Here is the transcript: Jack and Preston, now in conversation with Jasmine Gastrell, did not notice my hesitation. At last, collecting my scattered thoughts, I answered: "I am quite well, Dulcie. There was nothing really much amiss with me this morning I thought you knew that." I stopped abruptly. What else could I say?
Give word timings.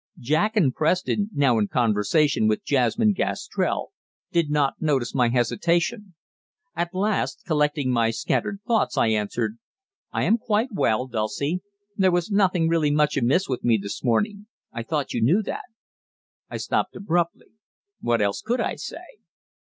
Jack 0.17 0.57
and 0.57 0.73
Preston, 0.73 1.29
now 1.31 1.59
in 1.59 1.67
conversation 1.67 2.47
with 2.47 2.63
Jasmine 2.63 3.13
Gastrell, 3.13 3.91
did 4.31 4.49
not 4.49 4.81
notice 4.81 5.13
my 5.13 5.29
hesitation. 5.29 6.15
At 6.75 6.95
last, 6.95 7.43
collecting 7.45 7.91
my 7.91 8.09
scattered 8.09 8.61
thoughts, 8.67 8.97
I 8.97 9.09
answered: 9.09 9.59
"I 10.11 10.23
am 10.23 10.39
quite 10.39 10.69
well, 10.73 11.05
Dulcie. 11.05 11.61
There 11.95 12.09
was 12.11 12.31
nothing 12.31 12.67
really 12.67 12.89
much 12.89 13.15
amiss 13.15 13.47
with 13.47 13.63
me 13.63 13.77
this 13.77 14.03
morning 14.03 14.47
I 14.73 14.81
thought 14.81 15.13
you 15.13 15.21
knew 15.21 15.43
that." 15.43 15.65
I 16.49 16.57
stopped 16.57 16.95
abruptly. 16.95 17.51
What 17.99 18.23
else 18.23 18.41
could 18.41 18.59
I 18.59 18.77
say? 18.77 19.05